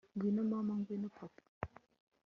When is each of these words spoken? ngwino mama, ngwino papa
ngwino 0.13 0.41
mama, 0.51 0.73
ngwino 0.79 1.09
papa 1.17 1.43